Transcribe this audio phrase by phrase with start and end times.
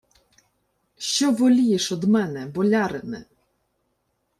[0.97, 3.25] —Що волієш од мене, болярине?